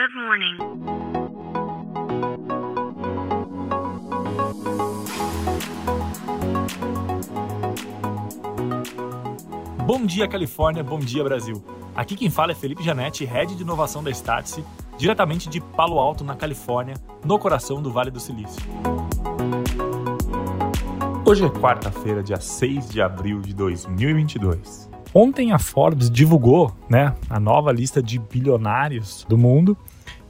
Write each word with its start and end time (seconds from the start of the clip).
Good 0.00 0.14
morning. 0.14 0.56
Bom 9.84 10.06
dia, 10.06 10.26
Califórnia. 10.26 10.82
Bom 10.82 10.98
dia, 10.98 11.22
Brasil. 11.22 11.62
Aqui 11.94 12.16
quem 12.16 12.30
fala 12.30 12.52
é 12.52 12.54
Felipe 12.54 12.82
Janetti, 12.82 13.26
Head 13.26 13.54
de 13.54 13.62
Inovação 13.62 14.02
da 14.02 14.10
Startse, 14.10 14.64
diretamente 14.96 15.50
de 15.50 15.60
Palo 15.60 15.98
Alto, 15.98 16.24
na 16.24 16.34
Califórnia, 16.34 16.94
no 17.22 17.38
coração 17.38 17.82
do 17.82 17.92
Vale 17.92 18.10
do 18.10 18.20
Silício. 18.20 18.62
Hoje 21.26 21.44
é 21.44 21.50
quarta-feira, 21.50 22.22
dia 22.22 22.40
6 22.40 22.88
de 22.88 23.02
abril 23.02 23.42
de 23.42 23.52
2022. 23.52 24.88
Ontem 25.12 25.52
a 25.52 25.58
Forbes 25.58 26.08
divulgou 26.08 26.72
né, 26.88 27.14
a 27.28 27.40
nova 27.40 27.72
lista 27.72 28.02
de 28.02 28.18
bilionários 28.18 29.26
do 29.28 29.36
mundo 29.36 29.76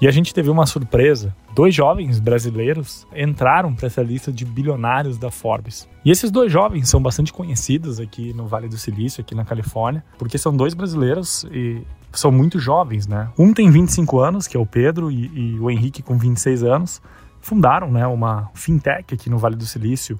e 0.00 0.06
a 0.06 0.10
gente 0.10 0.34
teve 0.34 0.50
uma 0.50 0.66
surpresa. 0.66 1.34
Dois 1.54 1.74
jovens 1.74 2.20
brasileiros 2.20 3.06
entraram 3.16 3.74
para 3.74 3.86
essa 3.86 4.02
lista 4.02 4.30
de 4.30 4.44
bilionários 4.44 5.16
da 5.16 5.30
Forbes. 5.30 5.88
E 6.04 6.10
esses 6.10 6.30
dois 6.30 6.52
jovens 6.52 6.90
são 6.90 7.00
bastante 7.00 7.32
conhecidos 7.32 7.98
aqui 7.98 8.34
no 8.34 8.46
Vale 8.46 8.68
do 8.68 8.76
Silício, 8.76 9.22
aqui 9.22 9.34
na 9.34 9.44
Califórnia, 9.44 10.04
porque 10.18 10.36
são 10.36 10.54
dois 10.54 10.74
brasileiros 10.74 11.46
e 11.50 11.82
são 12.12 12.30
muito 12.30 12.58
jovens, 12.58 13.06
né? 13.06 13.30
Um 13.38 13.54
tem 13.54 13.70
25 13.70 14.18
anos, 14.18 14.46
que 14.46 14.56
é 14.56 14.60
o 14.60 14.66
Pedro, 14.66 15.10
e, 15.10 15.54
e 15.54 15.58
o 15.58 15.70
Henrique 15.70 16.02
com 16.02 16.18
26 16.18 16.62
anos. 16.62 17.00
Fundaram 17.40 17.90
né, 17.90 18.06
uma 18.06 18.50
fintech 18.54 19.14
aqui 19.14 19.30
no 19.30 19.38
Vale 19.38 19.56
do 19.56 19.64
Silício 19.64 20.18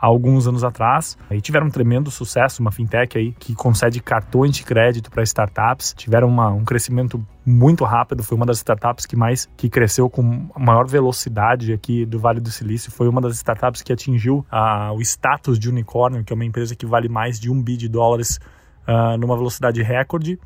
há 0.00 0.06
alguns 0.06 0.46
anos 0.46 0.62
atrás 0.62 1.18
e 1.30 1.40
tiveram 1.40 1.66
um 1.66 1.70
tremendo 1.70 2.10
sucesso, 2.10 2.62
uma 2.62 2.70
fintech 2.70 3.18
aí 3.18 3.32
que 3.32 3.54
concede 3.54 4.00
cartões 4.00 4.56
de 4.56 4.62
crédito 4.62 5.10
para 5.10 5.22
startups, 5.22 5.92
tiveram 5.96 6.28
uma, 6.28 6.48
um 6.50 6.64
crescimento 6.64 7.24
muito 7.44 7.84
rápido, 7.84 8.22
foi 8.22 8.36
uma 8.36 8.46
das 8.46 8.58
startups 8.58 9.06
que 9.06 9.16
mais 9.16 9.48
que 9.56 9.68
cresceu 9.68 10.08
com 10.08 10.48
maior 10.56 10.86
velocidade 10.86 11.72
aqui 11.72 12.04
do 12.04 12.18
Vale 12.18 12.40
do 12.40 12.50
Silício, 12.50 12.92
foi 12.92 13.08
uma 13.08 13.20
das 13.20 13.36
startups 13.36 13.82
que 13.82 13.92
atingiu 13.92 14.46
uh, 14.52 14.92
o 14.94 15.00
status 15.00 15.58
de 15.58 15.68
unicórnio, 15.68 16.22
que 16.22 16.32
é 16.32 16.34
uma 16.34 16.44
empresa 16.44 16.76
que 16.76 16.86
vale 16.86 17.08
mais 17.08 17.40
de 17.40 17.50
um 17.50 17.60
bi 17.60 17.76
de 17.76 17.88
dólares 17.88 18.38
uh, 18.86 19.16
numa 19.18 19.36
velocidade 19.36 19.82
recorde. 19.82 20.38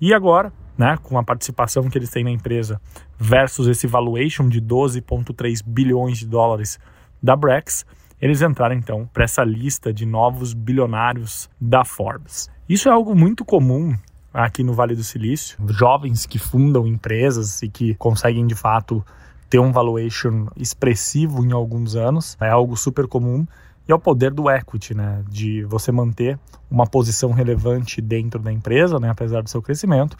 E 0.00 0.12
agora, 0.12 0.52
né, 0.76 0.98
com 1.02 1.18
a 1.18 1.24
participação 1.24 1.88
que 1.88 1.96
eles 1.96 2.10
têm 2.10 2.22
na 2.22 2.30
empresa 2.30 2.80
versus 3.18 3.66
esse 3.66 3.86
valuation 3.86 4.48
de 4.48 4.60
12,3 4.60 5.62
bilhões 5.64 6.18
de 6.18 6.26
dólares 6.26 6.78
da 7.22 7.34
Brex, 7.34 7.84
eles 8.20 8.42
entraram 8.42 8.74
então 8.74 9.08
para 9.12 9.24
essa 9.24 9.44
lista 9.44 9.92
de 9.92 10.06
novos 10.06 10.54
bilionários 10.54 11.50
da 11.60 11.84
Forbes. 11.84 12.50
Isso 12.68 12.88
é 12.88 12.92
algo 12.92 13.14
muito 13.14 13.44
comum 13.44 13.96
aqui 14.32 14.62
no 14.62 14.74
Vale 14.74 14.94
do 14.94 15.02
Silício, 15.02 15.56
jovens 15.70 16.26
que 16.26 16.38
fundam 16.38 16.86
empresas 16.86 17.62
e 17.62 17.68
que 17.68 17.94
conseguem 17.94 18.46
de 18.46 18.54
fato 18.54 19.04
ter 19.48 19.58
um 19.58 19.72
valuation 19.72 20.46
expressivo 20.56 21.44
em 21.44 21.52
alguns 21.52 21.94
anos, 21.94 22.36
é 22.40 22.48
algo 22.48 22.76
super 22.76 23.06
comum. 23.06 23.46
E 23.88 23.92
é 23.92 23.94
o 23.94 24.00
poder 24.00 24.32
do 24.32 24.50
equity, 24.50 24.94
né? 24.94 25.22
De 25.28 25.62
você 25.62 25.92
manter 25.92 26.36
uma 26.68 26.86
posição 26.86 27.30
relevante 27.30 28.00
dentro 28.00 28.40
da 28.40 28.52
empresa, 28.52 28.98
né? 28.98 29.08
Apesar 29.08 29.42
do 29.42 29.48
seu 29.48 29.62
crescimento, 29.62 30.16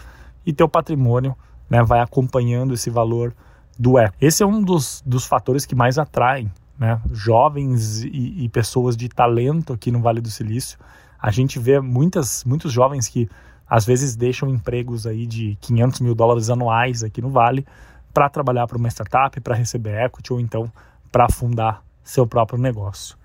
e 0.47 0.53
teu 0.53 0.69
patrimônio 0.69 1.37
né, 1.69 1.83
vai 1.83 2.01
acompanhando 2.01 2.75
esse 2.75 2.89
valor 2.89 3.35
do 3.77 3.99
equity. 3.99 4.17
Esse 4.25 4.43
é 4.45 4.47
um 4.47 4.63
dos, 4.63 5.03
dos 5.05 5.27
fatores 5.27 5.67
que 5.67 5.75
mais 5.75 5.99
atraem 5.99 6.49
né, 6.79 7.01
jovens 7.11 8.03
e, 8.03 8.45
e, 8.45 8.49
pessoas 8.49 8.97
de 8.97 9.09
talento 9.09 9.73
aqui 9.73 9.91
no 9.91 10.01
Vale 10.01 10.21
do 10.21 10.31
Silício. 10.31 10.79
A 11.19 11.31
gente 11.31 11.59
vê 11.59 11.81
muitas, 11.81 12.45
muitos 12.45 12.73
jovens 12.73 13.09
que 13.09 13.29
às 13.69 13.85
vezes 13.85 14.15
deixam 14.15 14.49
empregos 14.49 15.07
aí 15.07 15.27
de 15.27 15.57
500 15.61 16.01
mil 16.01 16.15
dólares 16.15 16.51
anuais 16.51 17.03
aqui 17.03 17.21
no 17.21 17.31
Vale 17.31 17.67
para 18.13 18.29
trabalhar 18.29 18.67
para 18.67 18.79
uma 18.79 18.89
startup, 18.89 19.41
para 19.41 19.55
receber 19.55 20.05
equity 20.05 20.33
ou 20.33 20.41
então 20.41 20.71
para 21.11 21.29
fundar 21.29 21.83
seu 22.03 22.27
próprio 22.27 22.59
negócio. 22.59 23.17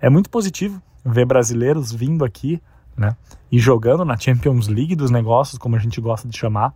É 0.00 0.10
muito 0.10 0.28
positivo 0.28 0.82
ver 1.04 1.26
brasileiros 1.26 1.92
vindo 1.92 2.24
aqui 2.24 2.60
né, 2.96 3.16
e 3.50 3.58
jogando 3.58 4.04
na 4.04 4.16
Champions 4.16 4.68
League 4.68 4.96
dos 4.96 5.10
negócios, 5.10 5.58
como 5.58 5.76
a 5.76 5.78
gente 5.78 6.00
gosta 6.00 6.28
de 6.28 6.36
chamar, 6.36 6.74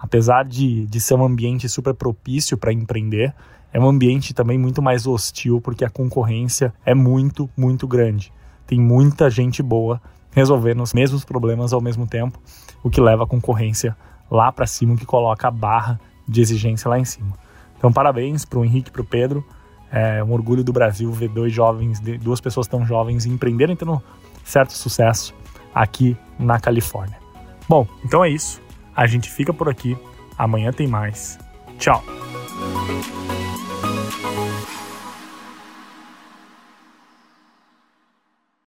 apesar 0.00 0.44
de, 0.44 0.86
de 0.86 1.00
ser 1.00 1.14
um 1.14 1.24
ambiente 1.24 1.68
super 1.68 1.94
propício 1.94 2.56
para 2.56 2.72
empreender, 2.72 3.34
é 3.72 3.78
um 3.78 3.88
ambiente 3.88 4.32
também 4.32 4.58
muito 4.58 4.80
mais 4.80 5.06
hostil 5.06 5.60
porque 5.60 5.84
a 5.84 5.90
concorrência 5.90 6.72
é 6.84 6.94
muito, 6.94 7.48
muito 7.56 7.86
grande. 7.86 8.32
Tem 8.66 8.80
muita 8.80 9.28
gente 9.28 9.62
boa 9.62 10.00
resolvendo 10.32 10.82
os 10.82 10.92
mesmos 10.92 11.24
problemas 11.24 11.72
ao 11.72 11.80
mesmo 11.80 12.06
tempo, 12.06 12.38
o 12.82 12.88
que 12.88 13.00
leva 13.00 13.24
a 13.24 13.26
concorrência 13.26 13.96
lá 14.30 14.50
para 14.50 14.66
cima, 14.66 14.94
o 14.94 14.96
que 14.96 15.04
coloca 15.04 15.48
a 15.48 15.50
barra 15.50 16.00
de 16.26 16.40
exigência 16.40 16.88
lá 16.88 16.98
em 16.98 17.04
cima. 17.04 17.32
Então, 17.76 17.92
parabéns 17.92 18.44
para 18.44 18.58
o 18.58 18.64
Henrique 18.64 18.88
e 18.88 18.92
para 18.92 19.02
o 19.02 19.04
Pedro. 19.04 19.44
É 19.92 20.22
um 20.22 20.32
orgulho 20.32 20.62
do 20.62 20.72
Brasil 20.72 21.10
ver 21.10 21.28
dois 21.28 21.52
jovens, 21.52 21.98
duas 22.20 22.40
pessoas 22.40 22.68
tão 22.68 22.86
jovens 22.86 23.26
empreenderem 23.26 23.74
tendo 23.74 24.00
certo 24.44 24.72
sucesso 24.72 25.34
aqui 25.74 26.16
na 26.38 26.60
Califórnia. 26.60 27.18
Bom, 27.68 27.86
então 28.04 28.24
é 28.24 28.28
isso. 28.28 28.60
A 28.94 29.06
gente 29.06 29.30
fica 29.30 29.52
por 29.52 29.68
aqui. 29.68 29.96
Amanhã 30.36 30.72
tem 30.72 30.86
mais. 30.86 31.38
Tchau. 31.78 32.02